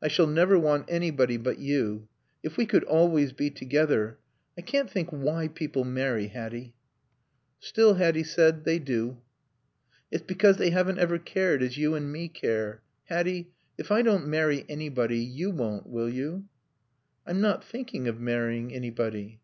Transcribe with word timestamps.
I 0.00 0.08
shall 0.08 0.26
never 0.26 0.58
want 0.58 0.86
anybody 0.88 1.36
but 1.36 1.58
you. 1.58 2.08
If 2.42 2.56
we 2.56 2.64
could 2.64 2.84
always 2.84 3.34
be 3.34 3.50
together.... 3.50 4.18
I 4.56 4.62
can't 4.62 4.88
think 4.88 5.10
why 5.10 5.48
people 5.48 5.84
marry, 5.84 6.28
Hatty." 6.28 6.72
"Still," 7.60 7.96
Hatty 7.96 8.22
said, 8.24 8.64
"they 8.64 8.78
do." 8.78 9.18
"It's 10.10 10.22
because 10.24 10.56
they 10.56 10.70
haven't 10.70 10.98
ever 11.00 11.18
cared 11.18 11.62
as 11.62 11.76
you 11.76 11.94
and 11.94 12.10
me 12.10 12.28
care.... 12.28 12.80
Hatty, 13.10 13.50
if 13.76 13.92
I 13.92 14.00
don't 14.00 14.26
marry 14.26 14.64
anybody, 14.70 15.18
you 15.18 15.50
won't, 15.50 15.86
will 15.86 16.08
you?" 16.08 16.46
"I'm 17.26 17.42
not 17.42 17.62
thinking 17.62 18.08
of 18.08 18.18
marrying 18.18 18.72
anybody." 18.72 19.38